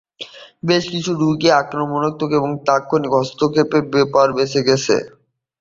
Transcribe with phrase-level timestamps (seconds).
[0.63, 4.95] বেশ কিছু রোগী আক্রমণাত্মক এবং তাৎক্ষণিক হস্তক্ষেপের পর বেঁচে গেছে।